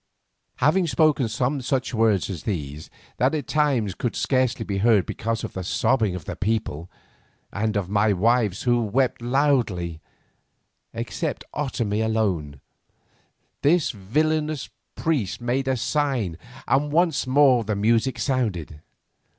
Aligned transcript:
Having 0.55 0.87
spoken 0.87 1.27
some 1.29 1.61
such 1.61 1.93
words 1.93 2.27
as 2.27 2.41
these, 2.41 2.89
that 3.17 3.35
at 3.35 3.45
times 3.45 3.93
could 3.93 4.15
scarcely 4.15 4.65
be 4.65 4.79
heard 4.79 5.05
because 5.05 5.43
of 5.43 5.53
the 5.53 5.63
sobbing 5.63 6.15
of 6.15 6.25
the 6.25 6.35
people, 6.35 6.89
and 7.53 7.77
of 7.77 7.87
my 7.87 8.11
wives 8.11 8.63
who 8.63 8.81
wept 8.81 9.21
loudly, 9.21 10.01
except 10.91 11.43
Otomie 11.53 12.03
alone, 12.03 12.61
this 13.61 13.91
villainous 13.91 14.71
priest 14.95 15.39
made 15.39 15.67
a 15.67 15.77
sign 15.77 16.35
and 16.67 16.91
once 16.91 17.27
more 17.27 17.63
the 17.63 17.75
music 17.75 18.17
sounded. 18.17 18.81